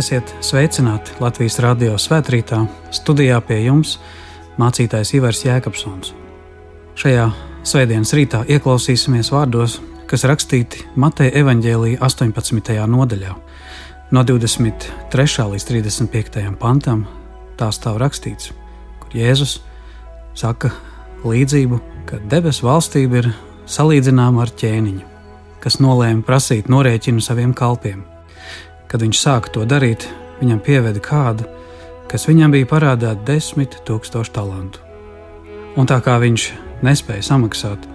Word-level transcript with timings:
Esiet 0.00 0.30
sveicināti 0.40 1.12
Latvijas 1.20 1.58
radio 1.60 1.98
svētkrītā, 2.00 2.62
studijā 2.94 3.36
pie 3.44 3.58
jums 3.66 3.98
mācītājs 4.56 5.10
Ivars 5.18 5.42
Jēkabsons. 5.44 6.14
Šajā 6.96 7.26
svētdienas 7.68 8.14
rītā 8.16 8.40
ieklausīsimies 8.54 9.28
vārdos, 9.34 9.74
kas 10.08 10.24
rakstīti 10.30 10.86
Mateja 10.96 11.34
evaņģēlīja 11.42 12.00
18. 12.06 12.78
nodaļā, 12.94 13.34
no 14.16 14.22
23. 14.24 15.26
līdz 15.52 15.66
35. 15.68 16.46
pantam. 16.62 17.02
Tā 17.60 17.68
stāv 17.68 17.98
rakstīts, 18.00 18.54
kur 19.02 19.18
Jēzus 19.18 19.58
saka 20.32 20.70
līdzību, 21.26 21.82
ka 22.08 22.22
debesu 22.30 22.70
valstība 22.70 23.20
ir 23.20 23.28
salīdzināma 23.68 24.46
ar 24.46 24.54
ķēniņu, 24.64 25.04
kas 25.60 25.76
nolēma 25.84 26.24
prasīt 26.24 26.72
norēķinu 26.72 27.20
saviem 27.20 27.52
kalpiem. 27.52 28.00
Kad 28.90 29.04
viņš 29.04 29.18
sāka 29.22 29.52
to 29.54 29.64
darīt, 29.70 30.08
viņam 30.40 30.60
pieveda 30.66 31.00
kādu, 31.02 31.46
kas 32.10 32.26
viņam 32.26 32.56
bija 32.56 32.66
parādā 32.66 33.14
desmit 33.26 33.76
tūkstošu 33.86 34.34
talantu. 34.34 34.82
Un 35.78 35.86
tā 35.86 36.00
kā 36.02 36.16
viņš 36.18 36.48
nespēja 36.82 37.22
samaksāt, 37.28 37.86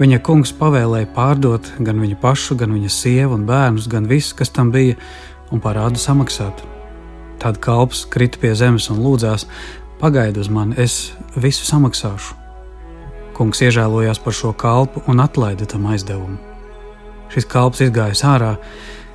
viņa 0.00 0.22
kungs 0.24 0.54
pavēlēja 0.56 1.10
pārdot 1.12 1.68
gan 1.84 2.00
viņu 2.00 2.16
pašu, 2.22 2.56
gan 2.56 2.72
viņa 2.72 2.94
sievu 2.94 3.36
un 3.36 3.44
bērnus, 3.48 3.90
gan 3.92 4.08
visu, 4.08 4.32
kas 4.38 4.48
tam 4.54 4.72
bija, 4.72 4.96
un 5.52 5.60
parādu 5.60 6.00
samaksāt. 6.00 6.64
Tad 7.38 7.60
kalps 7.62 8.06
krita 8.10 8.40
pie 8.40 8.54
zemes 8.58 8.88
un 8.90 9.02
lūdzās: 9.04 9.46
Pagaidi 10.00 10.40
uz 10.40 10.48
mani, 10.48 10.74
es 10.78 11.12
visu 11.36 11.66
samaksāšu. 11.68 12.36
Kungs 13.36 13.60
iežēlojās 13.62 14.18
par 14.22 14.34
šo 14.34 14.52
kalpu 14.56 15.04
un 15.06 15.20
atlaida 15.22 15.66
tam 15.66 15.86
aizdevumu. 15.92 16.38
Šis 17.28 17.46
kalps 17.46 17.82
izgājis 17.84 18.24
ārā, 18.26 18.56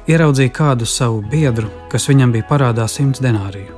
ieraudzīja 0.08 0.52
kādu 0.54 0.88
savu 0.90 1.22
biedru, 1.32 1.70
kas 1.92 2.10
viņam 2.10 2.34
bija 2.36 2.48
parādā 2.50 2.88
simts 2.92 3.22
denāriju. 3.24 3.72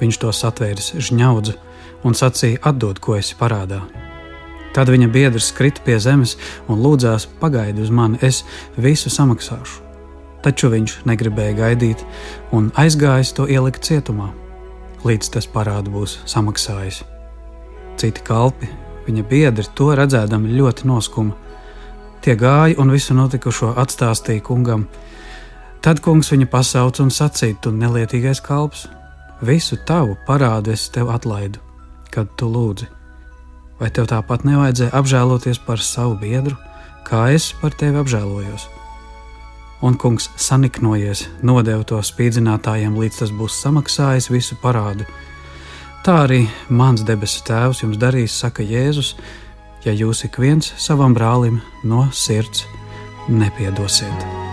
Viņš 0.00 0.18
to 0.20 0.32
satvēris 0.32 0.92
žņaudzu 1.08 1.56
un 2.04 2.16
sacīja: 2.16 2.60
Atdod, 2.64 3.00
ko 3.00 3.16
esi 3.16 3.36
parādā. 3.38 3.82
Tad 4.76 4.90
viņa 4.92 5.08
biedrs 5.08 5.52
krita 5.56 5.80
pie 5.84 5.98
zemes 6.00 6.36
un 6.68 6.80
lūdzās: 6.84 7.28
Pagaidi 7.40 7.84
uz 7.84 7.90
mani, 7.90 8.20
es 8.20 8.44
visu 8.76 9.12
samaksāšu. 9.12 9.82
Taču 10.44 10.70
viņš 10.70 11.00
negribēja 11.08 11.56
gaidīt 11.56 12.04
un 12.54 12.68
aizgājis 12.76 13.32
to 13.34 13.48
ielikt 13.50 13.82
cietumā, 13.88 14.28
līdz 15.04 15.32
tas 15.34 15.48
parādu 15.50 15.90
būs 15.96 16.20
samaksājis. 16.28 17.02
Citi 17.96 18.22
kalpi, 18.22 18.68
viņa 19.08 19.24
biedri 19.26 19.64
to 19.74 19.88
redzēdami 19.96 20.52
ļoti 20.58 20.86
noskuma. 20.86 21.34
Tie 22.20 22.36
gāja 22.36 22.76
un 22.82 22.92
visu 22.92 23.14
notikušo 23.16 23.72
atstāstīja 23.80 24.44
kungam, 24.44 24.86
Tad 25.84 26.00
kungs 26.02 26.32
viņu 26.32 26.48
pasauca 26.50 27.04
un 27.04 27.12
sacīja: 27.14 27.58
Tu 27.62 27.72
nelietīgais 27.72 28.42
kalps, 28.44 28.86
visu 29.42 29.78
tavu 29.86 30.16
parādu 30.26 30.72
es 30.74 30.88
tev 30.92 31.10
atlaidu, 31.14 31.60
kad 32.10 32.30
tu 32.38 32.48
lūdzi. 32.50 32.88
Vai 33.80 33.90
tev 33.92 34.08
tāpat 34.08 34.46
nevajadzēja 34.48 34.94
apžēloties 34.96 35.60
par 35.66 35.82
savu 35.84 36.16
biedru, 36.20 36.56
kā 37.06 37.28
es 37.34 37.52
par 37.60 37.76
tevi 37.76 38.00
apžēlojos? 38.00 38.68
Un 39.84 39.98
kungs 40.00 40.30
saniknojies, 40.40 41.26
nodeva 41.44 41.84
to 41.84 42.00
spīdzinātājiem, 42.00 42.96
līdz 42.96 43.20
tas 43.20 43.34
būs 43.36 43.58
samaksājis 43.60 44.30
visu 44.32 44.56
parādu. 44.62 45.04
Tā 46.06 46.22
arī 46.24 46.46
mans 46.70 47.04
debesu 47.04 47.44
tēvs 47.44 47.82
jums 47.84 48.00
darīs, 48.00 48.38
saka 48.40 48.64
Jēzus, 48.64 49.16
ja 49.84 49.92
jūs 49.92 50.24
ik 50.24 50.40
viens 50.40 50.72
savam 50.80 51.14
brālim 51.14 51.60
no 51.84 52.06
sirds 52.14 52.64
nepiedosiet. 53.28 54.45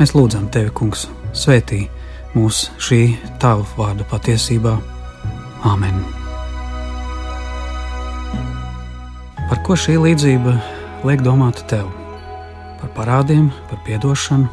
Mēs 0.00 0.14
lūdzam 0.16 0.46
Tevi, 0.48 0.70
Kungs, 0.72 1.02
svētī 1.36 1.82
mūs 2.32 2.70
šī 2.80 3.18
Tava 3.36 3.66
vārda 3.76 4.06
patiesībā. 4.08 4.70
Āmen! 5.68 5.98
Par 9.50 9.60
ko 9.66 9.76
šī 9.76 9.98
līdzība 10.00 10.54
liek 11.04 11.20
domāt 11.20 11.60
Tev? 11.68 11.90
Par 12.80 12.94
parādiem, 12.96 13.50
par 13.68 13.82
atdošanu, 13.84 14.48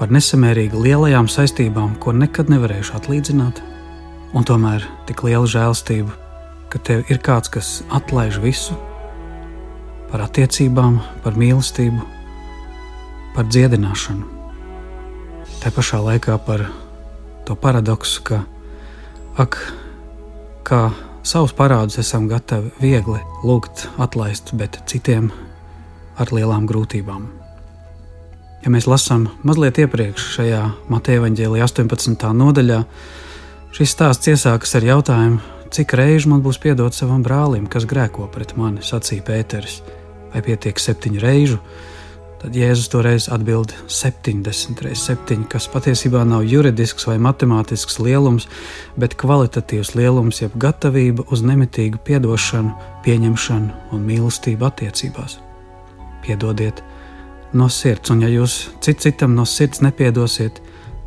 par 0.00 0.16
nesamērīgi 0.16 0.80
lielajām 0.86 1.28
saistībām, 1.28 1.98
ko 2.00 2.16
nekad 2.16 2.48
nevarēšu 2.48 2.96
atlīdzināt, 2.96 3.60
un 4.32 4.48
tomēr 4.48 4.88
tik 5.04 5.20
liela 5.28 5.44
žēlstība, 5.44 6.16
ka 6.72 6.80
Tev 6.80 7.04
ir 7.12 7.20
kāds, 7.20 7.52
kas 7.52 7.82
atlaiž 7.92 8.40
visu, 8.40 8.72
par 10.08 10.24
attiecībām, 10.30 10.96
par 11.20 11.36
mīlestību 11.36 12.21
par 13.36 13.48
dziedināšanu. 13.48 14.26
Tā 15.62 15.70
pašā 15.72 16.00
laikā 16.02 16.36
par 16.42 16.66
to 17.46 17.56
paradoksu, 17.58 18.22
ka 18.26 18.42
ak, 19.38 19.58
kā 20.66 20.90
savus 21.22 21.54
parādus 21.56 22.00
esam 22.02 22.28
gatavi 22.30 22.72
viegli 22.82 23.20
lūgt 23.46 23.86
atlaist, 24.02 24.52
bet 24.58 24.80
citiem 24.90 25.30
ar 26.18 26.32
lielām 26.34 26.66
grūtībām. 26.68 27.28
Ja 28.62 28.70
mēs 28.70 28.86
lasām 28.86 29.26
mazliet 29.42 29.80
iepriekš 29.82 30.28
šajā 30.36 30.62
Mateja 30.92 31.22
Vāģēlī 31.24 31.62
18. 31.64 32.28
nodaļā, 32.38 32.82
šis 33.74 33.94
stāsts 33.96 34.30
iesākas 34.30 34.76
ar 34.78 34.86
jautājumu, 34.86 35.40
cik 35.74 35.96
reizi 35.98 36.30
man 36.30 36.44
būs 36.44 36.60
piedot 36.62 36.94
savam 36.94 37.24
brālim, 37.26 37.66
kas 37.66 37.88
grēko 37.90 38.28
pret 38.30 38.54
mani, 38.60 38.84
sacīja 38.86 39.24
Pēters, 39.26 39.80
vai 40.34 40.44
pietiek 40.46 40.78
septiņu 40.78 41.22
reižu, 41.22 41.58
Tad 42.42 42.56
Jēzus 42.58 42.88
toreiz 42.90 43.28
atbild 43.30 43.70
70 43.86 44.80
reizes 44.82 45.04
7, 45.06 45.44
kas 45.46 45.68
patiesībā 45.70 46.24
nav 46.26 46.42
juridisks 46.50 47.06
vai 47.06 47.14
matemātisks 47.22 48.00
lielums, 48.02 48.48
bet 48.98 49.14
kvalitatīvs 49.20 49.92
lielums, 49.94 50.40
jeb 50.42 50.56
gatavība 50.58 51.22
uz 51.30 51.44
nemitīgu 51.46 52.00
piedošanu, 52.02 52.74
pieņemšanu 53.06 53.94
un 53.94 54.02
mīlestību 54.08 54.66
attiecībās. 54.72 55.38
Piedodiet 56.26 56.82
no 57.54 57.70
sirds, 57.70 58.10
un 58.10 58.26
ja 58.26 58.34
jūs 58.34 58.58
cit 58.82 59.06
citam 59.06 59.38
no 59.38 59.46
sirds 59.46 59.84
nepiedosiet, 59.86 60.58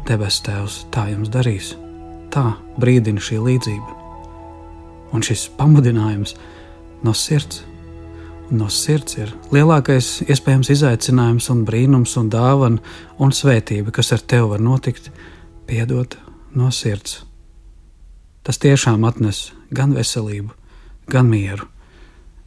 debes 0.08 0.40
Tēvs 0.46 0.86
tā 0.96 1.10
jums 1.12 1.36
darīs. 1.36 1.76
Tā 2.32 2.54
brīdina 2.80 3.20
šī 3.20 3.44
līdzība. 3.44 4.02
Un 5.12 5.24
šis 5.24 5.50
pamudinājums 5.60 6.38
no 7.04 7.12
sirds 7.12 7.66
no 8.54 8.68
sirds 8.70 9.18
ir 9.18 9.32
lielākais 9.54 10.22
iespējams 10.28 10.70
izaicinājums, 10.76 11.50
un 11.54 11.64
brīnums, 11.68 12.16
un 12.20 12.30
dāvana 12.34 12.82
un 13.22 13.34
svētība, 13.34 13.94
kas 13.96 14.14
ar 14.16 14.22
tevi 14.22 14.52
var 14.54 14.62
notikt, 14.62 15.10
piedot 15.70 16.18
no 16.56 16.70
sirds. 16.72 17.24
Tas 18.46 18.62
tiešām 18.62 19.06
atnes 19.08 19.50
gan 19.74 19.96
veselību, 19.98 20.54
gan 21.10 21.30
mieru, 21.30 21.66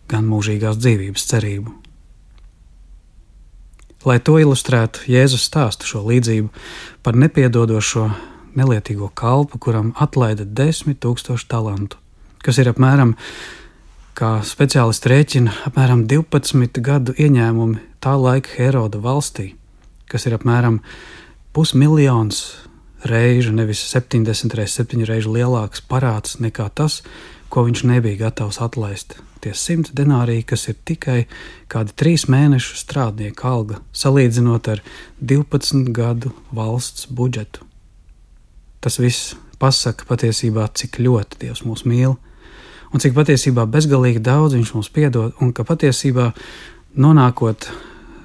gan 0.09 0.29
mūžīgās 0.31 0.79
dzīvības 0.79 1.29
cerību. 1.33 1.75
Lai 4.07 4.21
to 4.23 4.37
ilustrētu, 4.39 5.09
Jēzus 5.11 5.49
stāsta 5.49 5.89
šo 5.89 6.05
līdzību 6.07 6.53
par 7.03 7.19
nepiedodošo 7.19 8.07
nelietīgo 8.59 9.11
kalpu, 9.19 9.59
kuram 9.59 9.91
atlaida 9.99 10.47
desmit 10.47 11.01
tūkstošu 11.03 11.49
talantu, 11.51 11.99
kas 12.45 12.61
ir 12.63 12.71
apmēram 12.71 13.17
kā 14.19 14.39
speciālisti 14.43 15.13
rēķina, 15.13 15.53
apmēram 15.69 16.03
12 16.11 16.81
gadu 16.83 17.15
ieņēmumi 17.15 17.79
tā 18.03 18.17
laika 18.19 18.51
Heroda 18.57 18.99
valstī, 19.03 19.53
kas 20.11 20.27
ir 20.27 20.35
apmēram 20.35 20.81
pusmiljons 21.55 22.41
reižu, 23.07 23.55
nevis 23.55 23.85
70 23.93 24.59
reizes 24.59 24.81
7 24.83 25.07
reižu 25.07 25.37
lielāks 25.37 25.85
parāds 25.87 26.41
nekā 26.43 26.67
tas, 26.75 27.03
ko 27.49 27.65
viņš 27.69 27.85
nebija 27.89 28.25
gatavs 28.27 28.59
atlaist. 28.65 29.21
Tie 29.39 29.55
simti 29.55 29.95
denāriji, 29.95 30.49
kas 30.51 30.67
ir 30.67 30.79
tikai 30.89 31.19
kādi 31.71 31.95
trīs 31.95 32.27
mēnešu 32.27 32.75
strādnieka 32.81 33.47
alga, 33.47 33.79
salīdzinot 33.95 34.73
ar 34.75 34.83
12 35.23 35.93
gadu 35.95 36.35
valsts 36.51 37.07
budžetu. 37.07 37.63
Tas 38.83 38.99
viss 38.99 39.37
pasaka 39.63 40.11
patiesībā, 40.11 40.67
cik 40.75 40.99
ļoti 41.07 41.39
Dievs 41.45 41.63
mūs 41.67 41.87
mīl, 41.87 42.19
un 42.93 43.03
cik 43.03 43.17
patiesībā 43.17 43.67
bezgalīgi 43.71 44.23
daudz 44.25 44.57
Viņš 44.59 44.75
mums 44.75 44.91
piedod, 44.93 45.35
un 45.41 45.53
ka 45.53 45.65
patiesībā 45.69 46.33
nonākot 46.97 47.69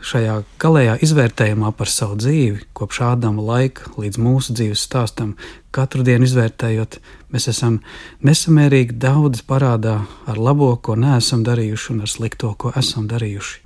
šajā 0.04 0.42
galējā 0.60 0.98
izvērtējumā 1.06 1.72
par 1.78 1.90
savu 1.90 2.18
dzīvi, 2.20 2.68
kopš 2.76 3.02
Ādama 3.08 3.44
laika 3.44 3.92
līdz 4.00 4.20
mūsu 4.20 4.56
dzīves 4.58 4.84
stāstam, 4.84 5.36
katru 5.72 6.04
dienu 6.06 6.28
izvērtējot, 6.28 7.00
mēs 7.34 7.48
esam 7.52 7.80
nesamērīgi 8.26 8.98
daudz 9.00 9.44
parādā 9.48 10.02
ar 10.28 10.40
labo, 10.40 10.74
ko 10.76 10.98
neesam 11.00 11.46
darījuši, 11.48 11.94
un 11.96 12.04
ar 12.06 12.12
slikto, 12.12 12.54
ko 12.60 12.74
esam 12.80 13.08
darījuši. 13.12 13.62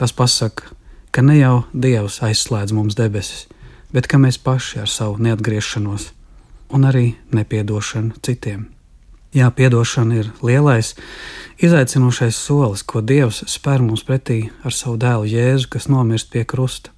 Tas 0.00 0.14
pasaka, 0.16 0.74
ka 1.14 1.22
ne 1.22 1.38
jau 1.38 1.56
Dievs 1.72 2.20
aizslēdz 2.26 2.74
mums 2.74 2.98
debesis, 2.98 3.46
bet 3.94 4.08
ka 4.10 4.18
mēs 4.18 4.40
paši 4.42 4.82
ar 4.82 4.90
savu 4.90 5.20
neatgriešanos 5.22 6.10
un 6.72 6.88
arī 6.88 7.12
nepiedošanu 7.36 8.22
citiem. 8.24 8.71
Jā, 9.32 9.46
piedošana 9.48 10.18
ir 10.20 10.26
lielais, 10.44 10.90
izaicinošais 11.56 12.36
solis, 12.36 12.82
ko 12.84 13.00
Dievs 13.00 13.38
spēr 13.48 13.80
mums 13.80 14.02
pretī 14.04 14.50
ar 14.60 14.74
savu 14.76 14.98
dēlu 15.00 15.24
Jēzu, 15.24 15.70
kas 15.72 15.86
nomirst 15.88 16.28
pie 16.34 16.42
krusta. 16.44 16.90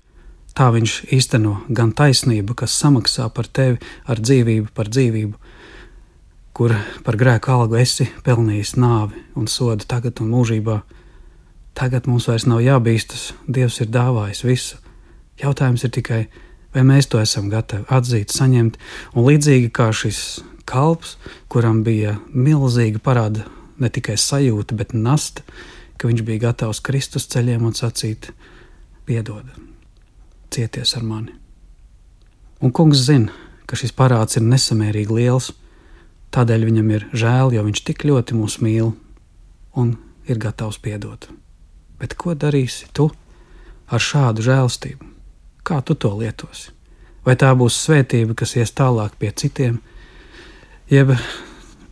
Tā 0.55 0.67
viņš 0.75 0.95
īsteno 1.15 1.61
gan 1.71 1.93
taisnību, 1.95 2.57
kas 2.59 2.75
samaksā 2.75 3.29
par 3.31 3.47
tevi 3.47 3.79
ar 4.11 4.19
dzīvību 4.19 4.73
par 4.75 4.91
dzīvību, 4.91 5.39
kur 6.59 6.75
par 7.07 7.19
grēku 7.19 7.53
algu 7.55 7.79
esi 7.79 8.09
pelnījis 8.27 8.75
nāvi 8.83 9.23
un 9.39 9.47
sodu 9.47 9.87
tagad 9.87 10.19
un 10.23 10.33
mūžībā. 10.35 10.81
Tagad 11.79 12.09
mums 12.11 12.27
vairs 12.27 12.49
nav 12.51 12.65
jābīstas, 12.67 13.29
Dievs 13.47 13.79
ir 13.83 13.93
dāvājis 13.95 14.43
visu. 14.43 14.81
Jautājums 15.39 15.87
ir 15.87 15.95
tikai, 15.95 16.21
vai 16.75 16.83
mēs 16.83 17.07
to 17.11 17.23
esam 17.23 17.47
gatavi 17.51 17.87
atzīt, 17.95 18.35
saņemt, 18.35 18.79
un 19.15 19.27
līdzīgi 19.31 19.71
kā 19.75 19.93
šis 19.95 20.43
kalps, 20.69 21.17
kuram 21.49 21.83
bija 21.87 22.17
milzīga 22.33 23.01
parāda 23.03 23.47
ne 23.79 23.91
tikai 23.91 24.17
sajūta, 24.21 24.77
bet 24.79 24.95
nasta, 24.95 25.45
ka 25.99 26.09
viņš 26.09 26.25
bija 26.27 26.49
gatavs 26.49 26.83
Kristus 26.85 27.29
ceļiem 27.33 27.65
un 27.67 27.75
sacīt: 27.77 28.31
Piedod, 29.05 29.47
cieties 30.51 30.97
ar 30.97 31.05
mani. 31.05 31.35
Un 32.65 32.73
kungs 32.73 33.03
zina, 33.05 33.33
ka 33.67 33.77
šis 33.77 33.93
parāds 33.93 34.39
ir 34.39 34.47
nesamērīgi 34.47 35.19
liels, 35.19 35.51
tādēļ 36.35 36.69
viņam 36.71 36.93
ir 36.95 37.09
žēl, 37.13 37.55
jo 37.55 37.65
viņš 37.67 37.83
tik 37.85 38.07
ļoti 38.09 38.37
mūs 38.39 38.61
mīl 38.65 38.95
un 39.77 39.97
ir 40.29 40.41
gatavs 40.41 40.79
piedot. 40.81 41.29
Bet 42.01 42.17
ko 42.19 42.35
darīsi 42.35 42.89
tu 42.93 43.11
ar 43.91 44.01
šādu 44.01 44.45
žēlstību? 44.47 45.11
Kā 45.65 45.81
tu 45.85 45.97
to 45.97 46.13
lietosi? 46.19 46.73
Vai 47.25 47.37
tā 47.41 47.51
būs 47.57 47.77
svētība, 47.87 48.37
kas 48.37 48.57
ies 48.59 48.73
tālāk 48.77 49.15
pie 49.19 49.31
citiem? 49.33 49.79
Jeb 50.91 51.15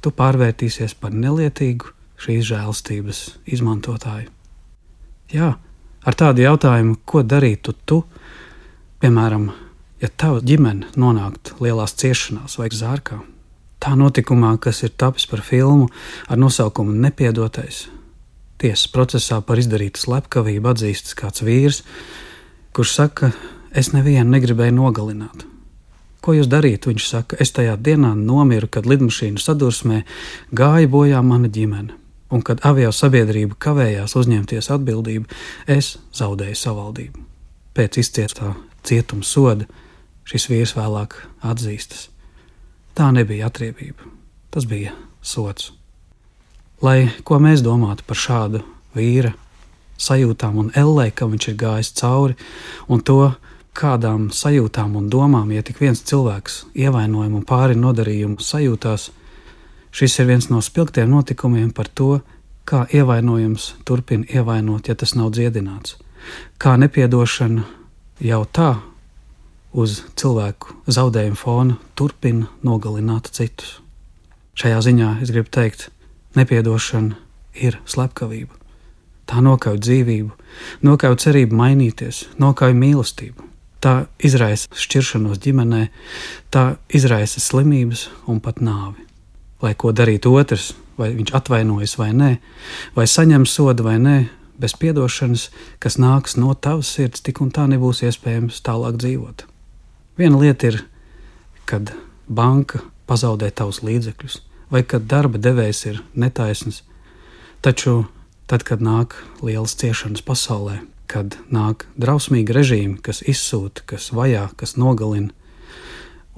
tu 0.02 0.12
pārvērtīsies 0.14 0.94
par 1.00 1.14
nelietīgu 1.14 1.92
šīs 2.22 2.46
žēlstības 2.50 3.20
izmantotāju. 3.54 4.30
Jā, 5.32 5.54
ar 6.04 6.18
tādu 6.18 6.44
jautājumu, 6.44 6.98
ko 7.08 7.22
darītu 7.24 7.74
tu, 7.88 8.02
piemēram, 9.02 9.48
ja 10.02 10.10
tava 10.16 10.42
ģimene 10.44 10.92
nonāktu 10.98 11.56
lielās 11.62 11.96
ciešanās 11.98 12.58
vai 12.60 12.68
zārkā. 12.74 13.22
Tā 13.82 13.96
notikumā, 13.98 14.52
kas 14.62 14.84
ir 14.86 14.92
tapis 14.94 15.26
par 15.26 15.42
filmu 15.42 15.88
ar 16.30 16.38
nosaukumu 16.38 16.94
Nepiedotais, 17.02 17.88
tiesas 18.62 18.86
procesā 18.92 19.40
par 19.42 19.58
izdarītu 19.58 20.04
slepkavību 20.04 20.70
atzīstas 20.70 21.18
kāds 21.18 21.42
vīrs, 21.42 21.82
kurš 22.76 22.94
saka, 23.00 23.32
es 23.74 23.90
nevienu 23.96 24.36
negribēju 24.36 24.76
nogalināt. 24.76 25.51
Ko 26.22 26.36
jūs 26.36 26.46
darītu? 26.50 26.92
Viņš 26.92 27.08
saka, 27.08 27.36
es 27.42 27.50
tajā 27.54 27.74
dienā 27.82 28.12
nomiru, 28.14 28.68
kad 28.70 28.86
lidmašīnu 28.86 29.42
sadursmē 29.42 30.04
gāja 30.54 30.90
bojā 30.90 31.22
mana 31.26 31.50
ģimene. 31.50 31.98
Un 32.32 32.40
kad 32.46 32.62
avio 32.64 32.92
sabiedrība 32.94 33.58
kavējās 33.60 34.14
uzņemties 34.16 34.70
atbildību, 34.72 35.26
es 35.68 35.96
zaudēju 36.16 36.56
savaldību. 36.56 37.26
Pēc 37.76 37.98
izcietā 38.00 38.54
cietuma 38.86 39.26
soda 39.26 39.66
šis 40.28 40.48
vīrs 40.48 40.76
vēlāk 40.78 41.18
atzīstas. 41.44 42.08
Tā 42.96 43.10
nebija 43.12 43.50
atriebība, 43.50 44.06
tas 44.52 44.64
bija 44.68 44.94
sots. 45.20 45.72
Lai 46.82 47.10
ko 47.24 47.38
mēs 47.42 47.62
domātu 47.64 48.06
par 48.06 48.18
šādu 48.18 48.62
vīra 48.96 49.32
sajūtām 50.02 50.58
un 50.60 50.70
ellē, 50.78 51.10
ka 51.14 51.28
viņš 51.30 51.48
ir 51.50 51.58
gājis 51.60 51.92
cauri, 51.98 52.36
un 52.88 53.02
to, 53.06 53.32
kādām 53.76 54.28
sajūtām 54.32 54.96
un 55.00 55.08
domām, 55.10 55.50
ja 55.52 55.62
tik 55.64 55.80
viens 55.80 56.02
cilvēks 56.08 56.62
ievainojumu 56.76 57.40
un 57.40 57.48
pāri 57.48 57.76
nodarījumu 57.78 58.40
sajūtās, 58.44 59.08
šis 59.92 60.18
ir 60.20 60.28
viens 60.28 60.48
no 60.52 60.60
spilgtiem 60.60 61.10
notikumiem 61.10 61.72
par 61.72 61.88
to, 61.88 62.20
kā 62.68 62.84
ievainojums 62.92 63.72
turpina 63.88 64.28
ievainot, 64.28 64.88
ja 64.88 64.94
tas 64.94 65.16
nav 65.18 65.32
dziedināts. 65.34 65.96
Kā 66.60 66.76
nepiedošana 66.78 67.64
jau 68.22 68.42
tā 68.46 68.70
uz 69.72 70.02
cilvēku 70.20 70.76
zaudējumu 70.86 71.38
fona 71.38 71.78
turpina 71.98 72.50
nogalināt 72.62 73.32
citus. 73.32 73.80
Šajā 74.54 74.82
ziņā 74.84 75.12
es 75.24 75.32
gribu 75.32 75.48
teikt, 75.50 75.88
nepiedošana 76.36 77.16
ir 77.56 77.80
slepkavība. 77.88 78.52
Tā 79.26 79.40
nokauj 79.40 79.80
dzīvību, 79.80 80.30
nokauj 80.84 81.16
cerību 81.24 81.56
mainīties, 81.56 82.26
nokauj 82.42 82.76
mīlestību 82.76 83.48
tā 83.82 83.94
izraisa 84.22 84.70
šķiršanos 84.78 85.40
ģimenē, 85.42 85.86
tā 86.54 86.76
izraisa 86.94 87.42
slimības 87.42 88.08
un 88.30 88.38
pat 88.42 88.62
nāvi. 88.62 89.02
Lai 89.62 89.74
ko 89.78 89.92
darītu 89.94 90.32
otrs, 90.38 90.72
vai 90.98 91.12
viņš 91.16 91.34
atvainojas 91.34 91.96
vai 91.98 92.12
nē, 92.14 92.30
vai 92.96 93.06
saņem 93.10 93.46
sodu 93.48 93.86
vai 93.86 93.98
nē, 94.02 94.16
bez 94.62 94.74
atdošanas, 94.76 95.48
kas 95.82 95.98
nāks 95.98 96.36
no 96.38 96.54
tavas 96.54 96.92
sirds, 96.94 97.22
tik 97.24 97.40
un 97.42 97.50
tā 97.50 97.66
nebūs 97.70 98.04
iespējams 98.06 98.62
tālāk 98.62 98.98
dzīvot. 99.02 99.46
Viena 100.18 100.38
lieta 100.38 100.70
ir, 100.70 100.82
kad 101.66 101.94
banka 102.28 102.82
pazaudē 103.10 103.50
tavus 103.50 103.82
līdzekļus, 103.82 104.40
vai 104.70 104.84
kad 104.86 105.08
darba 105.08 105.40
devējs 105.42 105.84
ir 105.90 106.02
netaisns, 106.14 106.82
taču 107.64 108.04
tad, 108.46 108.62
kad 108.68 108.82
nāk 108.84 109.16
lielas 109.42 109.74
ciešanas 109.80 110.22
pasaulē, 110.26 110.82
kad 111.12 111.36
nāk 111.52 111.84
drausmīgi 112.00 112.54
režīmi, 112.56 112.96
kas 113.04 113.20
izsūta, 113.28 113.84
kas 113.92 114.08
vajā, 114.16 114.46
kas 114.56 114.78
nogalina, 114.80 115.30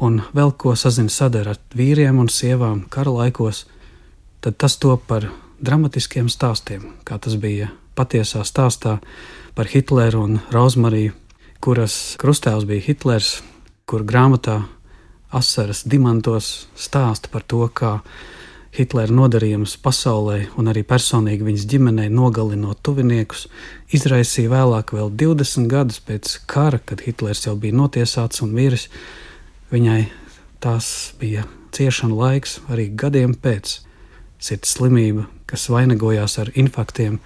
un 0.03 0.21
vēl 0.35 0.53
ko 0.59 0.75
sazina 0.79 1.13
sadara 1.13 1.55
ar 1.55 1.63
vīriem 1.79 2.19
un 2.19 2.31
sievām 2.33 2.83
kara 2.91 3.15
laikos, 3.15 3.65
tad 4.43 4.59
tas 4.59 4.77
top 4.83 5.07
par 5.07 5.29
dramatiskiem 5.63 6.29
stāstiem, 6.29 6.91
kā 7.07 7.21
tas 7.23 7.39
bija 7.41 7.71
patiesā 7.95 8.43
stāstā 8.45 8.99
par 9.55 9.71
Hitleru 9.71 10.25
un 10.27 10.41
Rozmariju, 10.53 11.15
kuras 11.63 12.17
krustēvs 12.21 12.67
bija 12.69 12.89
Hitlers, 12.89 13.39
kur 13.87 14.05
grāmatā 14.05 14.65
Asaras 15.35 15.83
dimantos 15.91 16.69
stāsta 16.79 17.31
par 17.33 17.43
to, 17.47 17.65
kā 17.75 18.01
Hitlera 18.75 19.15
nodarījumus 19.15 19.77
pasaulē 19.79 20.49
un 20.59 20.67
arī 20.73 20.83
personīgi 20.83 21.47
viņas 21.47 21.67
ģimenei 21.71 22.09
nogalinot 22.11 22.81
tuviniekus, 22.83 23.45
izraisīja 23.95 24.51
vēlāk, 24.51 24.91
vēl 24.97 25.13
20 25.15 25.71
gadus 25.71 26.01
pēc 26.03 26.33
kara, 26.51 26.81
kad 26.83 27.05
Hitlers 27.07 27.45
jau 27.47 27.55
bija 27.55 27.77
notiesāts 27.79 28.43
un 28.43 28.51
miris. 28.57 28.89
Viņai 29.71 30.01
tās 30.65 30.89
bija 31.21 31.47
ciešana 31.75 32.19
laiks 32.19 32.59
arī 32.67 32.89
gadiem 32.99 33.37
pēc 33.39 33.77
sirds 34.43 34.75
slimība, 34.75 35.29
kas 35.47 35.69
vainagojās 35.71 36.41
ar 36.43 36.51
infarktiem, 36.59 37.21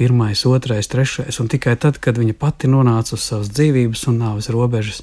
pirmais, 0.00 0.46
otrais, 0.48 0.88
trešais, 0.88 1.36
un 1.42 1.48
tikai 1.52 1.76
tad, 1.76 1.98
kad 2.00 2.16
viņa 2.16 2.32
pati 2.40 2.70
nonāca 2.72 3.18
uz 3.18 3.26
savas 3.26 3.50
dzīvības 3.52 4.06
un 4.08 4.20
nāves 4.22 4.48
robežas, 4.48 5.02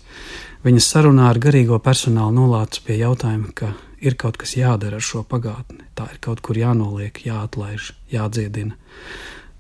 viņas 0.66 0.88
sarunā 0.90 1.28
ar 1.30 1.38
garīgo 1.42 1.78
personālu 1.84 2.34
nolāca 2.34 2.82
pie 2.88 2.98
jautājuma, 3.04 3.54
ka 3.54 3.76
ir 4.02 4.18
kaut 4.18 4.40
kas 4.42 4.56
jādara 4.58 4.98
ar 4.98 5.06
šo 5.06 5.22
pagātni. 5.22 5.86
Tā 5.94 6.10
ir 6.14 6.22
kaut 6.24 6.42
kur 6.42 6.58
jānoliek, 6.58 7.20
jāatlaiž, 7.28 7.92
jādziedina, 8.14 8.74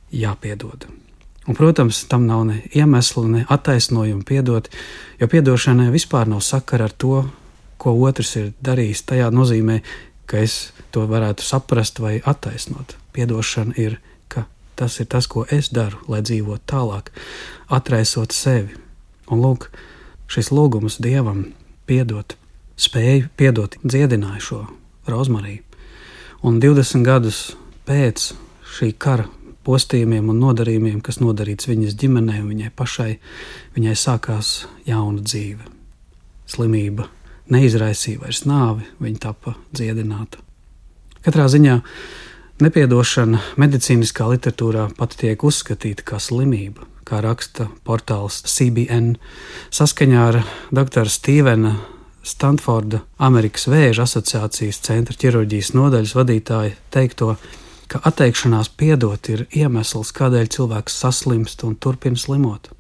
jāpiedod. 0.09 0.87
Un, 1.47 1.55
protams, 1.55 2.01
tam 2.09 2.25
nav 2.27 2.43
ne 2.49 2.57
iemesla, 2.75 3.23
ne 3.31 3.45
attaisnojuma 3.47 4.25
piedot, 4.27 4.67
jo 5.21 5.29
piedošanai 5.31 5.91
vispār 5.93 6.27
nav 6.27 6.41
sakara 6.43 6.89
ar 6.89 6.97
to, 6.97 7.21
ko 7.77 7.93
otrs 8.09 8.33
ir 8.41 8.51
darījis. 8.65 9.05
Tajā 9.07 9.29
nozīmē, 9.31 9.79
ka 10.27 10.41
es 10.43 10.73
to 10.91 11.05
varētu 11.07 11.45
saprast 11.45 12.01
vai 12.03 12.17
attaisnot. 12.25 12.97
Piedošana 13.15 13.77
ir, 13.79 14.01
tas 14.77 14.99
ir 15.01 15.09
tas, 15.11 15.27
ko 15.27 15.45
es 15.51 15.71
daru, 15.73 15.99
lai 16.07 16.23
dzīvotu 16.25 16.63
tālāk, 16.69 17.11
atraisot 17.67 18.35
sevi. 18.35 18.77
Un 19.31 19.43
lūk, 19.43 19.71
šis 20.31 20.53
lūgums 20.53 21.01
Dievam 21.03 21.49
piedot 21.89 22.37
spēju 22.77 23.31
piedot, 23.37 23.75
dziedināja 23.83 24.41
šo 24.43 24.59
rozmariju. 25.09 25.63
Un 26.45 26.59
20 26.61 27.03
gadus 27.05 27.39
pēc 27.87 28.31
šī 28.77 28.91
kara 29.01 29.25
postījumiem 29.67 30.29
un 30.31 30.39
nodarījumiem, 30.43 31.01
kas 31.03 31.19
nodarīts 31.19 31.67
viņas 31.67 31.97
ģimenei 31.99 32.43
viņai 32.45 32.69
pašai, 32.77 33.17
viņai 33.75 33.95
sākās 33.97 34.51
jauna 34.87 35.25
dzīve. 35.25 35.65
Slimība 36.47 37.09
neizraisīja 37.51 38.21
vairs 38.21 38.45
nāvi, 38.47 38.85
viņa 39.01 39.23
tapa 39.25 39.57
dziedināta. 39.75 40.39
Katrā 41.25 41.49
ziņā 41.51 41.81
nepiedošana 42.63 43.39
medicīniskā 43.61 44.27
literatūrā 44.31 44.87
pat 44.97 45.15
tiek 45.19 45.43
uzskatīta 45.43 46.05
kā 46.07 46.19
slimība, 46.21 46.87
kā 47.07 47.21
raksta 47.23 47.67
portāls 47.87 48.39
CBN. 48.49 49.15
Saskaņā 49.73 50.23
ar 50.31 50.39
doktora 50.73 51.11
Stevena 51.11 51.75
Stanforda 52.27 53.03
Amerikas 53.23 53.69
Vēža 53.71 54.07
asociācijas 54.07 54.81
centra 54.83 55.15
ķirurģijas 55.15 55.73
nodaļas 55.77 56.15
vadītāja 56.17 56.73
teikto, 56.91 57.35
ka 57.87 58.01
atteikšanās 58.09 58.73
piedot 58.79 59.29
ir 59.31 59.45
iemesls, 59.55 60.11
kādēļ 60.17 60.49
cilvēks 60.57 60.97
saslimst 61.05 61.63
un 61.63 61.77
turpina 61.79 62.19
slimot. 62.19 62.71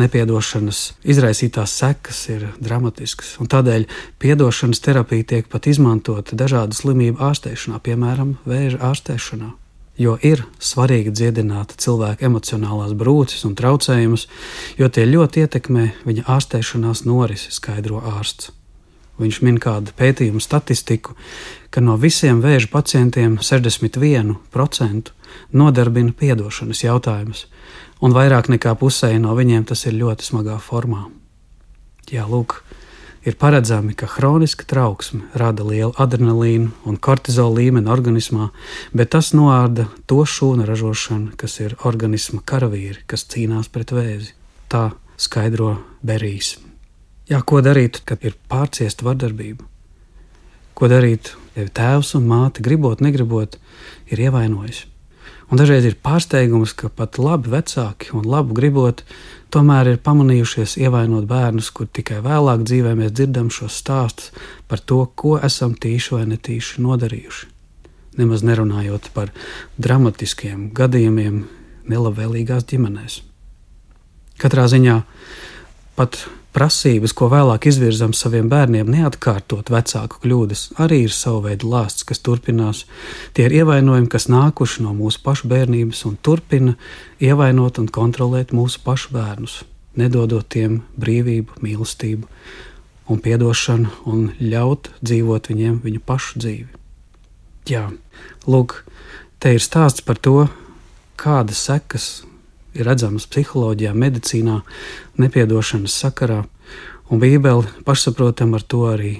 Nepiedošanas 0.00 0.94
izraisītās 1.04 1.74
sekas 1.76 2.22
ir 2.32 2.46
dramatiskas, 2.64 3.34
un 3.42 3.48
tādēļ 3.52 3.84
piedošanas 4.22 4.80
terapija 4.80 5.26
tiek 5.34 5.50
pat 5.52 5.68
izmantota 5.68 6.36
dažādu 6.38 6.78
slimību 6.78 7.20
ārstēšanā, 7.20 7.80
piemēram, 7.84 8.38
vēža 8.48 8.80
ārstēšanā. 8.88 9.50
Jo 10.00 10.16
ir 10.24 10.46
svarīgi 10.56 11.12
dziedināt 11.12 11.74
cilvēka 11.84 12.24
emocionālās 12.24 12.96
brūces 12.96 13.44
un 13.44 13.52
traucējumus, 13.58 14.24
jo 14.80 14.88
tie 14.88 15.04
ļoti 15.10 15.44
ietekmē 15.44 15.84
viņa 16.08 16.24
ārstēšanās 16.38 17.04
norisi, 17.04 17.52
skaidro 17.52 18.00
ārsts. 18.14 18.48
Viņš 19.20 19.42
min 19.44 19.60
kādu 19.60 19.92
pētījumu 19.98 20.40
statistiku, 20.40 21.12
ka 21.68 21.84
no 21.84 21.98
visiem 22.00 22.40
vēža 22.40 22.72
pacientiem 22.72 23.36
61% 23.44 25.12
nodarbina 25.52 26.16
piedošanas 26.16 26.80
jautājumus, 26.86 27.44
un 28.02 28.14
vairāk 28.16 28.50
nekā 28.52 28.74
pusē 28.80 29.14
no 29.22 29.34
viņiem 29.38 29.66
tas 29.70 29.86
ir 29.86 29.96
ļoti 30.00 30.26
smagā 30.26 30.58
formā. 30.62 31.06
Jā, 32.12 32.26
lūk, 32.28 32.58
ir 33.24 33.38
paredzami, 33.38 33.94
ka 33.94 34.08
hroniska 34.16 34.66
trauksme 34.68 35.28
rada 35.38 35.64
lielu 35.64 35.94
adrenalīnu 36.02 36.72
un 36.88 36.98
kortizola 36.98 37.60
līmeni 37.60 37.90
organismā, 37.92 38.50
bet 38.92 39.14
tas 39.14 39.30
noārda 39.36 39.86
to 40.10 40.24
šūnu 40.26 40.66
ražošanu, 40.68 41.36
kas 41.38 41.60
ir 41.62 41.78
organisma 41.86 42.42
karavīri, 42.44 43.06
kas 43.06 43.26
cīnās 43.30 43.70
pret 43.72 43.94
vēzi. 43.94 44.34
Tā 44.72 44.90
skaidro 45.20 45.76
Berijs. 46.02 46.56
Jā, 47.30 47.38
ko 47.46 47.62
darīt, 47.64 48.02
kad 48.04 48.24
ir 48.26 48.34
pārciesta 48.50 49.06
vardarbība? 49.06 49.64
Ko 50.74 50.88
darīt, 50.90 51.36
ja 51.54 51.68
tēvs 51.70 52.16
un 52.18 52.26
māte, 52.26 52.64
gribot, 52.64 53.00
negribot, 53.04 53.60
ir 54.10 54.26
ievainojusi? 54.26 54.91
Un 55.52 55.60
dažreiz 55.60 55.84
ir 55.84 55.98
pārsteigums, 56.00 56.72
ka 56.72 56.88
pat 56.88 57.18
labi 57.20 57.50
vecāki 57.52 58.14
un 58.16 58.24
labu 58.24 58.54
gribot, 58.56 59.02
tomēr 59.52 59.90
ir 59.90 59.98
pamanījušies 60.00 60.78
ievainot 60.80 61.26
bērnus, 61.28 61.68
kur 61.76 61.90
tikai 61.92 62.22
vēlāk 62.24 62.64
dzīvē 62.64 62.94
mēs 62.96 63.12
dzirdam 63.12 63.50
šos 63.52 63.76
stāstus 63.82 64.30
par 64.70 64.80
to, 64.80 65.02
ko 65.12 65.36
esam 65.36 65.74
tīši 65.76 66.14
vai 66.16 66.22
netīši 66.30 66.80
nodarījuši. 66.86 67.50
Nemaz 68.16 68.46
nerunājot 68.48 69.10
par 69.12 69.28
dramatiskiem 69.76 70.70
gadījumiem 70.76 71.42
nelabvēlīgās 71.92 72.64
ģimenēs. 72.72 73.20
Katrā 74.40 74.64
ziņā 74.72 75.02
pat 76.00 76.24
prasības, 76.52 77.14
ko 77.16 77.28
vēlāk 77.32 77.66
izvirzam 77.70 78.12
saviem 78.16 78.48
bērniem, 78.52 78.90
neatkārtot 78.92 79.72
vecāku 79.72 80.20
kļūdas, 80.22 80.64
arī 80.82 81.02
ir 81.06 81.14
sava 81.16 81.48
veida 81.48 81.68
lāsts, 81.68 82.06
kas 82.08 82.20
turpinās. 82.24 82.84
Tie 83.36 83.46
ir 83.48 83.56
ievainojumi, 83.62 84.10
kas 84.12 84.28
nākuši 84.32 84.84
no 84.86 84.94
mūsu 84.96 85.22
pašu 85.24 85.48
bērnības 85.52 86.04
un 86.10 86.18
turpina 86.22 86.76
ievainot 87.22 87.80
un 87.82 87.88
kontrolēt 87.88 88.52
mūsu 88.56 88.82
pašu 88.84 89.14
bērnus, 89.16 89.62
nedodot 89.98 90.48
tiem 90.52 90.82
brīvību, 91.00 91.62
mīlestību 91.64 92.28
un 93.12 93.18
atdošanu, 93.18 93.90
un 94.08 94.28
ļaut 94.40 94.92
dzīvot 95.02 95.50
viņiem 95.50 95.80
viņu 95.84 96.02
pašu 96.06 96.42
dzīvi. 96.44 96.68
Jā, 97.68 97.88
lūk, 98.46 98.82
te 99.38 99.54
ir 99.54 99.62
stāsts 99.62 100.02
par 100.04 100.18
to, 100.18 100.48
kādas 101.20 101.60
sekas 101.68 102.22
redzamas 102.74 103.26
psiholoģijā, 103.30 103.92
medicīnā, 103.94 104.60
nepiedošanas 105.20 105.96
sakarā, 106.04 106.42
un 107.10 107.20
Bībele 107.22 107.68
pašsaprotam 107.86 108.54
ar 108.56 108.64
to 108.64 108.86
arī 108.90 109.12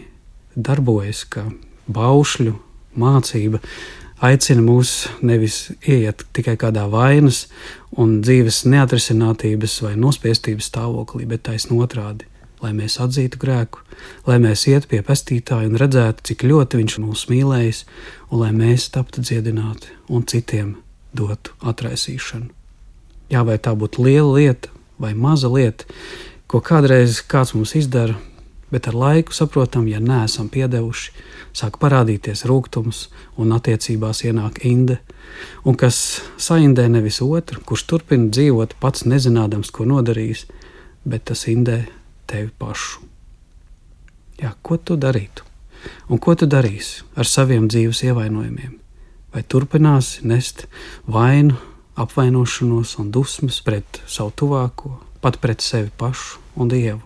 darbojas, 0.57 1.25
ka 1.29 1.49
baušļu 1.93 2.55
mācība 2.99 3.61
aicina 4.23 4.63
mūs 4.63 4.93
nevis 5.25 5.73
ieiet 5.83 6.25
tikai 6.37 6.57
kādā 6.61 6.85
vainas 6.91 7.47
un 7.99 8.21
dzīves 8.23 8.63
neatrisinātības 8.71 9.81
vai 9.85 9.97
nospiestības 9.99 10.71
stāvoklī, 10.71 11.27
bet 11.29 11.45
taisn 11.49 11.75
otrādi. 11.79 12.29
Lai 12.63 12.71
mēs 12.77 13.01
atzītu 13.03 13.41
grēku, 13.43 13.81
lai 14.29 14.37
mēs 14.39 14.69
ietu 14.71 14.93
pie 14.93 15.01
pestītāja 15.03 15.67
un 15.67 15.81
redzētu, 15.83 16.23
cik 16.31 16.47
ļoti 16.47 16.79
viņš 16.79 16.99
mūs 17.03 17.27
mīlējis, 17.33 17.83
un 18.31 18.45
lai 18.45 18.53
mēs 18.55 18.87
taptu 18.95 19.25
dziedināti 19.27 19.91
un 20.07 20.23
citiem 20.31 20.77
dotu 21.11 21.59
atraisīšanu. 21.59 22.62
Jā, 23.33 23.43
vai 23.49 23.57
tā 23.57 23.73
būtu 23.73 24.05
liela 24.05 24.37
lieta 24.37 24.69
vai 25.01 25.15
maza 25.19 25.49
lieta, 25.51 25.89
ko 26.47 26.61
kādreiz 26.61 27.23
kāds 27.27 27.55
mums 27.57 27.75
izdara, 27.79 28.19
bet 28.73 28.87
ar 28.89 28.97
laiku 28.97 29.35
saprotam, 29.35 29.89
ja 29.89 30.01
neesam 30.01 30.51
piedevuši, 30.53 31.13
sāk 31.57 31.79
parādīties 31.83 32.45
rūkums 32.49 33.07
un 33.41 33.53
attiecībās 33.57 34.23
ienāk 34.29 34.63
inde, 34.69 34.99
un 35.65 35.77
kas 35.81 36.23
saindē 36.41 36.87
nevis 36.93 37.23
otru, 37.25 37.61
kurš 37.65 37.87
turpina 37.89 38.31
dzīvot 38.33 38.77
pats 38.81 39.07
nezinādams, 39.09 39.73
ko 39.73 39.89
nodarījis, 39.89 40.47
bet 41.09 41.27
tas 41.33 41.47
indē 41.51 41.83
tevi 42.31 42.53
pašu. 42.59 43.03
Jā, 44.43 44.55
ko 44.63 44.79
tu 44.79 44.97
darītu? 44.97 45.49
Un 46.09 46.21
ko 46.23 46.35
tu 46.39 46.47
darīsi 46.47 47.03
ar 47.19 47.27
saviem 47.27 47.67
dzīves 47.71 48.05
ievainojumiem? 48.07 48.79
Vai 49.33 49.43
turpināsi 49.43 50.27
nest 50.29 50.67
vainu 51.09 51.57
apvainošanos 51.97 52.97
un 52.99 53.11
dusmas 53.13 53.61
pret 53.65 54.01
savu 54.07 54.33
tuvāko, 54.37 54.97
pat 55.21 55.39
pret 55.41 55.61
sevi 55.61 55.91
pašu 55.99 56.41
un 56.57 56.71
Dievu. 56.73 57.01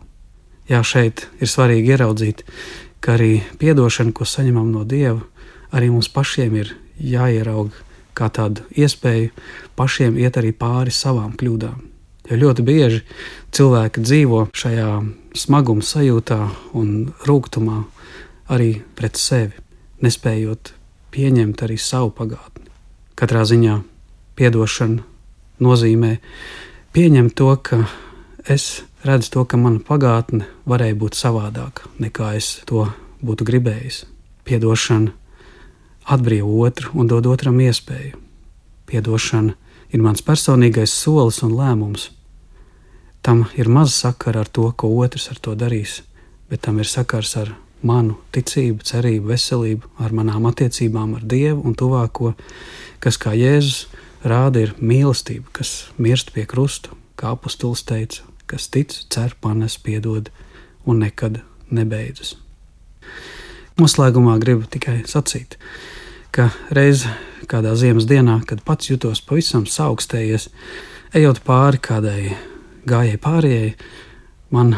Jā, 0.66 0.83
šeit 0.83 1.28
ir 1.38 1.50
svarīgi 1.50 1.95
ieraudzīt, 1.95 2.43
ka 3.00 3.14
arī 3.14 3.43
atdošana, 3.62 4.14
ko 4.14 4.26
saņemam 4.26 4.73
no 4.75 4.85
Dieva, 4.85 5.21
arī 5.71 5.90
mums 5.93 6.09
pašiem 6.11 6.57
ir 6.59 6.73
jāieraug 6.99 7.75
kā 8.16 8.31
tādu 8.33 8.64
iespēju 8.75 9.31
pašiem 9.76 10.16
iet 10.19 10.38
arī 10.40 10.55
pāri 10.57 10.95
savām 10.95 11.37
kļūdām. 11.37 11.83
Jo 12.26 12.38
ļoti 12.40 12.64
bieži 12.66 13.02
cilvēki 13.55 14.02
dzīvo 14.02 14.47
šajā 14.57 14.88
smaguma 15.38 15.85
sajūtā 15.87 16.40
un 16.75 17.12
rūkumā 17.28 17.83
arī 18.50 18.73
pret 18.99 19.21
sevi, 19.21 19.55
nespējot 20.02 20.73
pieņemt 21.14 21.62
arī 21.62 21.78
savu 21.78 22.11
pagātni. 22.16 22.66
Katrā 23.16 23.45
ziņā 23.47 23.76
Piedošana 24.37 25.00
nozīmē 25.64 26.16
pieņemt 26.93 27.35
to, 27.37 27.49
ka 27.57 27.87
es 28.45 28.85
redzu 29.07 29.33
to, 29.33 29.45
ka 29.49 29.57
mana 29.57 29.81
pagātne 29.81 30.45
varēja 30.69 30.99
būt 31.00 31.16
savādāka 31.16 31.88
nekā 32.02 32.35
es 32.37 32.59
to 32.69 32.87
būtu 33.25 33.47
gribējis. 33.49 34.05
Piedošana 34.45 35.14
atbrīvo 36.12 36.61
otru 36.66 36.93
un 37.00 37.09
dod 37.11 37.26
otram 37.26 37.59
iespēju. 37.64 38.21
Piedošana 38.87 39.57
ir 39.90 40.02
mans 40.05 40.23
personīgais 40.23 40.93
solis 40.93 41.40
un 41.47 41.57
lēmums. 41.57 42.11
Tam 43.25 43.47
ir 43.59 43.73
maz 43.73 43.95
sakara 43.97 44.45
ar 44.45 44.50
to, 44.52 44.69
ko 44.71 44.93
otrs 45.02 45.31
ar 45.33 45.40
to 45.43 45.57
darīs, 45.59 46.02
bet 46.50 46.62
tam 46.69 46.78
ir 46.78 46.87
sakars 46.87 47.35
ar 47.40 47.57
manu 47.87 48.21
ticību, 48.35 48.85
cerību, 48.87 49.33
veselību, 49.33 49.90
ar 50.02 50.14
manām 50.14 50.47
attiecībām 50.50 51.16
ar 51.19 51.25
Dievu 51.26 51.64
un 51.66 51.75
tuvāko, 51.75 52.35
kas 53.02 53.19
kā 53.19 53.35
Jēzus 53.35 53.87
rāda 54.26 54.62
ir 54.66 54.75
mīlestība, 54.80 55.49
kas 55.56 55.90
mirst 55.99 56.33
pie 56.35 56.47
krusta, 56.49 56.95
kā 57.18 57.33
apustulis 57.35 57.85
teica, 57.87 58.25
kas 58.50 58.68
tic, 58.73 58.95
cer, 59.12 59.35
panes, 59.40 59.78
piedod 59.78 60.30
un 60.87 61.00
nekad 61.02 61.40
nebeidzas. 61.71 62.37
Noslēgumā 63.76 64.38
gribu 64.40 64.68
tikai 64.71 65.02
sacīt, 65.09 65.59
ka 66.33 66.49
reiz 66.75 67.04
kādā 67.50 67.75
ziemas 67.76 68.06
dienā, 68.09 68.40
kad 68.49 68.62
pats 68.64 68.90
jutos 68.90 69.23
pavisam 69.25 69.66
saaugstējies, 69.68 70.49
ejot 71.16 71.42
pāri 71.47 71.80
kādai 71.83 72.21
gājēji 72.88 73.21
pārējai, 73.23 73.75
man 74.54 74.76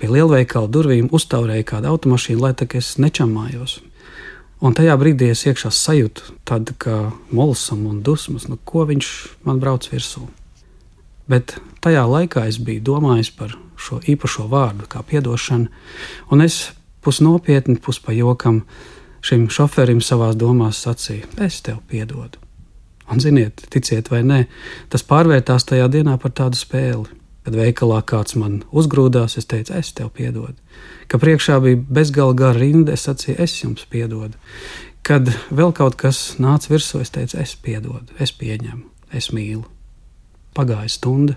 pie 0.00 0.10
lielveikala 0.10 0.70
durvīm 0.72 1.08
uztaurēja 1.14 1.68
kāda 1.74 1.92
automašīna, 1.92 2.42
lai 2.42 2.52
tā 2.58 2.66
es 2.78 2.96
nečamājos. 2.98 3.78
Un 4.62 4.76
tajā 4.78 4.94
brīdī 4.94 5.32
es 5.32 5.42
iekšā 5.42 5.72
sajūtu 5.74 6.36
tādu 6.46 6.74
kā 6.78 6.96
molsumu 7.34 7.90
un 7.90 8.02
dusmas, 8.06 8.46
nu, 8.46 8.58
ko 8.62 8.84
viņš 8.86 9.08
man 9.48 9.58
brauc 9.62 9.88
virsū. 9.90 10.22
Bet 11.26 11.56
tajā 11.82 12.04
laikā 12.06 12.44
es 12.46 12.60
biju 12.62 12.84
domājis 12.92 13.32
par 13.34 13.56
šo 13.74 13.98
īpašo 14.06 14.46
vārdu, 14.52 14.86
kā 14.86 15.02
atdošana, 15.02 15.66
un 16.30 16.44
es 16.46 16.70
pusnopietni, 17.02 17.80
puspajokam 17.82 18.62
šim 19.22 19.48
šoferim 19.50 19.98
savā 19.98 20.30
domās 20.38 20.82
sacīju: 20.86 21.26
Es 21.42 21.60
tev 21.62 21.82
piedodu. 21.90 22.38
Un, 23.10 23.18
ziniet, 23.20 23.66
ticiet 23.70 24.08
vai 24.10 24.22
nē, 24.22 24.44
tas 24.88 25.02
pārvērtās 25.02 25.66
tajā 25.66 25.90
dienā 25.90 26.14
par 26.22 26.30
tādu 26.30 26.56
spēli. 26.56 27.21
Kad 27.42 27.56
veikalā 27.58 27.98
kāds 28.06 28.36
man 28.38 28.60
uzgrūdās, 28.70 29.34
es 29.40 29.48
teicu, 29.50 29.74
es 29.74 29.90
tev 29.98 30.12
piedodu. 30.14 30.54
Kad 31.10 31.24
priekšā 31.24 31.58
bija 31.64 31.80
bezgala 31.98 32.36
gara 32.38 32.54
rinda, 32.54 32.94
es 32.94 33.08
sacīju, 33.08 33.34
es 33.42 33.56
jums 33.64 33.82
piedodu. 33.90 34.38
Kad 35.02 35.32
vēl 35.50 35.74
kaut 35.74 35.98
kas 35.98 36.36
nāca 36.38 36.70
virsū, 36.70 37.00
es 37.02 37.10
teicu, 37.10 37.40
es 37.42 37.56
piedodu, 37.58 38.14
es 38.22 38.30
pieņemu, 38.38 38.84
es 39.18 39.32
mīlu. 39.34 39.64
Pagāja 40.54 40.92
stunda, 40.94 41.34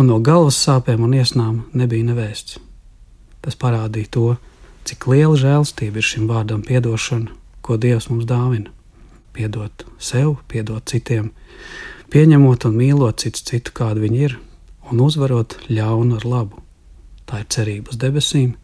un 0.00 0.08
no 0.08 0.16
galvas 0.24 0.56
sāpēm 0.64 1.04
un 1.04 1.18
iesnām 1.20 1.62
nebija 1.76 2.08
nevēsts. 2.08 2.56
Tas 3.44 3.60
parādīja 3.60 4.12
to, 4.16 4.26
cik 4.88 5.04
liela 5.12 5.36
žēlstība 5.36 6.00
ir 6.00 6.06
šim 6.06 6.28
vārdam 6.30 6.64
piedošana, 6.64 7.34
ko 7.60 7.76
Dievs 7.76 8.08
mums 8.08 8.24
dāvina. 8.28 8.72
Piedot 9.36 9.84
sev, 10.00 10.38
piedot 10.48 10.88
citiem, 10.88 11.34
pieņemot 12.10 12.64
un 12.70 12.80
mīlot 12.80 13.20
citu, 13.20 13.44
citu 13.52 13.76
kādu 13.76 14.08
viņi 14.08 14.24
ir 14.24 14.40
un 14.90 15.00
uzvarot 15.04 15.56
ļaunu 15.70 16.18
ar 16.18 16.26
labu. 16.26 16.60
Tā 17.30 17.42
ir 17.42 17.48
cerība 17.52 17.92
uz 17.92 17.98
debesīm, 18.00 18.54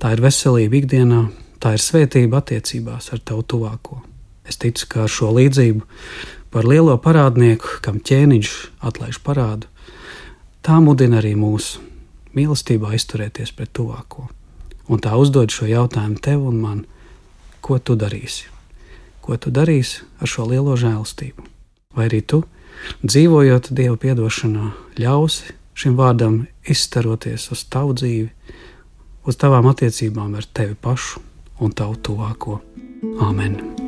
tā 0.00 0.14
ir 0.14 0.22
veselība 0.24 0.80
ikdienā, 0.80 1.26
tā 1.60 1.74
ir 1.76 1.82
svētība 1.82 2.40
attiecībās 2.40 3.12
ar 3.12 3.20
tavu 3.20 3.44
tuvāko. 3.44 4.00
Es 4.48 4.56
ticu, 4.56 4.86
ka 4.88 5.04
ar 5.04 5.12
šo 5.12 5.32
līdzību 5.36 5.84
par 6.54 6.64
lielo 6.64 6.96
parādnieku, 7.04 7.80
kam 7.84 8.00
ķēniņš 8.00 8.54
atlaiž 8.88 9.20
parādu, 9.24 9.68
tā 10.64 10.78
mudina 10.80 11.20
arī 11.20 11.34
mūsu 11.36 11.82
mīlestībā 12.36 12.94
izturēties 12.96 13.52
pret 13.56 13.74
tuvāko. 13.76 14.28
Un 14.88 15.02
tā 15.04 15.12
uzdod 15.20 15.52
šo 15.52 15.68
jautājumu 15.68 16.16
tev 16.24 16.46
un 16.48 16.62
man, 16.62 16.78
ko 17.60 17.76
tu 17.76 17.98
darīsi? 17.98 18.48
Ko 19.20 19.36
tu 19.36 19.52
darīsi 19.52 20.06
ar 20.22 20.30
šo 20.30 20.48
lielo 20.48 20.78
žēlastību? 20.80 21.44
Vai 21.96 22.08
arī 22.08 22.22
tu, 22.24 22.40
dzīvojot 23.04 23.68
Dieva 23.76 23.98
piedošanā, 24.00 24.70
ļausi 24.96 25.57
šim 25.78 25.98
vārdam 25.98 26.40
izstaroties 26.66 27.50
uz 27.54 27.64
tavu 27.70 27.94
dzīvi, 27.98 28.28
uz 29.28 29.38
tavām 29.38 29.70
attiecībām 29.70 30.34
ar 30.38 30.48
tevi 30.52 30.74
pašu 30.74 31.22
un 31.62 31.74
tavu 31.74 32.00
tuvāko. 32.02 32.62
Āmen! 33.22 33.87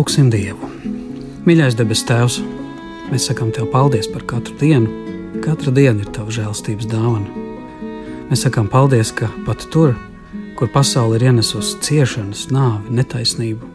Lūksim 0.00 0.30
Dievu. 0.32 0.64
Mīļais 1.44 1.74
debes 1.76 2.00
Tēvs, 2.08 2.38
mēs 3.10 3.26
sakām 3.28 3.50
Tev 3.52 3.66
paldies 3.68 4.06
par 4.08 4.22
katru 4.30 4.54
dienu. 4.56 4.88
Katra 5.44 5.74
diena 5.76 6.00
ir 6.00 6.08
Tava 6.14 6.32
žēlstības 6.32 6.86
dāvana. 6.88 7.42
Mēs 8.30 8.46
sakām 8.46 8.70
paldies, 8.72 9.10
ka 9.12 9.28
pat 9.44 9.66
tur, 9.74 9.92
kur 10.56 10.70
pasaule 10.72 11.18
ir 11.18 11.26
ienesusi 11.28 11.76
ciešanas, 11.84 12.46
nāvi, 12.48 12.94
netaisnību, 12.96 13.68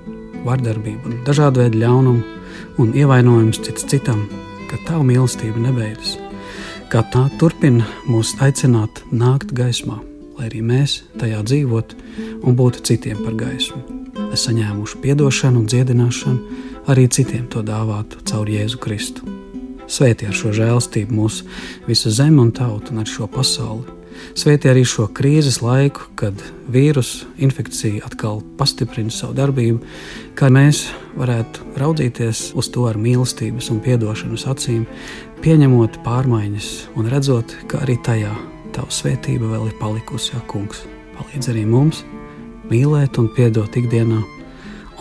vardarbību 0.47 1.11
un 1.11 1.19
dažādu 1.27 1.61
veidu 1.61 1.83
ļaunumu 1.83 2.79
un 2.81 2.95
ievainojumus 2.97 3.61
cits 3.67 3.85
citam, 3.91 4.23
ka 4.71 4.81
Tava 4.87 5.05
mīlestība 5.05 5.61
nebeidzas. 5.67 6.15
Kā 6.89 7.03
tā 7.13 7.27
turpina 7.37 7.85
mūs 8.09 8.33
aicināt 8.41 9.03
nākt 9.13 9.53
gaismā, 9.53 9.99
lai 10.39 10.49
arī 10.49 10.65
mēs 10.73 11.03
tajā 11.21 11.43
dzīvotu 11.45 12.01
un 12.41 12.57
būtu 12.57 12.81
citiem 12.89 13.21
par 13.21 13.37
gaismu 13.43 13.94
saņēmuši 14.33 15.11
atdošanu 15.13 15.61
un 15.61 15.67
dziedināšanu, 15.69 16.61
arī 16.89 17.07
citiem 17.09 17.45
to 17.51 17.63
dāvātu 17.65 18.21
caur 18.25 18.49
Jēzu 18.49 18.79
Kristu. 18.81 19.25
Svētī 19.85 20.25
ar 20.29 20.33
šo 20.33 20.53
žēlstību 20.55 21.13
mūsu 21.13 21.45
visu 21.85 22.09
zemi 22.09 22.41
un 22.41 22.51
tautu 22.55 22.93
un 22.93 23.03
ar 23.03 23.09
šo 23.09 23.27
pasauli. 23.29 23.85
Svētī 24.35 24.71
arī 24.71 24.85
šo 24.87 25.05
krīzes 25.11 25.59
laiku, 25.61 26.07
kad 26.17 26.39
vīrusu 26.71 27.27
infekcija 27.37 28.05
atkal 28.07 28.41
pastiprina 28.57 29.11
savu 29.13 29.35
darbību, 29.37 29.81
kā 30.39 30.49
mēs 30.49 30.85
varētu 31.19 31.75
raudzīties 31.81 32.47
uz 32.57 32.71
to 32.71 32.87
ar 32.89 32.97
mīlestības 32.97 33.69
un 33.75 33.83
atdošanas 33.83 34.47
acīm, 34.49 34.85
pieņemot 35.43 36.01
pārmaiņas 36.07 36.71
un 36.95 37.11
redzot, 37.11 37.55
ka 37.67 37.83
arī 37.85 37.99
tajā 38.01 38.33
tava 38.75 38.91
svētība 38.91 39.51
vēl 39.53 39.69
ir 39.69 39.79
palikusi, 39.79 40.33
ja 40.33 40.43
kungs. 40.49 40.85
Palīdz 41.15 41.51
arī 41.53 41.67
mums! 41.69 42.03
Mīlēt 42.69 43.19
un 43.21 43.29
piedot 43.35 43.77
ikdienā, 43.79 44.21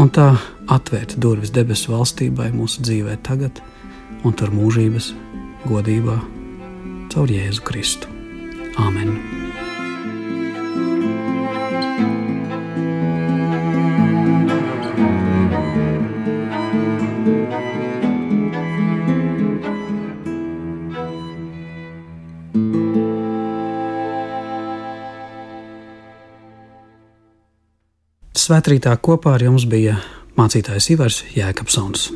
un 0.01 0.11
tā 0.15 0.33
atvērt 0.73 1.17
durvis 1.21 1.53
debesu 1.55 1.95
valstībai 1.95 2.51
mūsu 2.57 2.85
dzīvē 2.85 3.19
tagad 3.27 3.63
un 4.25 4.37
tur 4.37 4.53
mūžības 4.55 5.13
godībā 5.69 6.19
caur 7.15 7.31
Jēzu 7.31 7.65
Kristu. 7.67 8.11
Āmen! 8.81 9.34
Svētrītā 28.45 28.93
kopā 29.01 29.39
ar 29.39 29.45
jums 29.47 29.65
bija 29.71 29.95
mācītājs 30.37 30.91
Ivars 30.93 31.23
Jēkabsons. 31.33 32.11